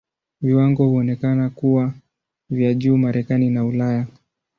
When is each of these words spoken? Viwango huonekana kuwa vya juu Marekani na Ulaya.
Viwango 0.41 0.87
huonekana 0.89 1.49
kuwa 1.49 1.93
vya 2.49 2.73
juu 2.73 2.97
Marekani 2.97 3.49
na 3.49 3.65
Ulaya. 3.65 4.07